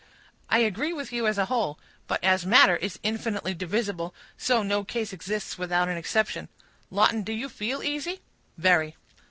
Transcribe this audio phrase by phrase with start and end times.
[0.49, 4.83] "I agree with you as a whole; but as matter is infinitely divisible, so no
[4.83, 6.49] case exists without an exception.
[6.89, 8.21] Lawton, do you feel easy?"
[8.57, 8.95] "Very."